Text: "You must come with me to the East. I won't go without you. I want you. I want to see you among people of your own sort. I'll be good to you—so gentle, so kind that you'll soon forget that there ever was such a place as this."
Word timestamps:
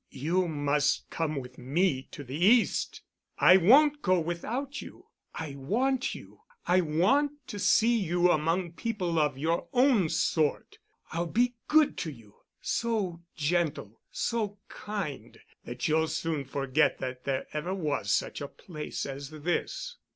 "You 0.09 0.47
must 0.47 1.07
come 1.11 1.35
with 1.39 1.59
me 1.59 2.07
to 2.09 2.23
the 2.23 2.35
East. 2.35 3.03
I 3.37 3.57
won't 3.57 4.01
go 4.01 4.19
without 4.19 4.81
you. 4.81 5.09
I 5.35 5.53
want 5.53 6.15
you. 6.15 6.41
I 6.65 6.81
want 6.81 7.33
to 7.49 7.59
see 7.59 7.99
you 7.99 8.31
among 8.31 8.71
people 8.71 9.19
of 9.19 9.37
your 9.37 9.67
own 9.73 10.09
sort. 10.09 10.79
I'll 11.11 11.27
be 11.27 11.53
good 11.67 11.97
to 11.99 12.11
you—so 12.11 13.21
gentle, 13.35 14.01
so 14.09 14.57
kind 14.69 15.39
that 15.65 15.87
you'll 15.87 16.07
soon 16.07 16.45
forget 16.45 16.97
that 16.97 17.25
there 17.25 17.45
ever 17.53 17.75
was 17.75 18.11
such 18.11 18.41
a 18.41 18.47
place 18.47 19.05
as 19.05 19.29
this." 19.29 19.97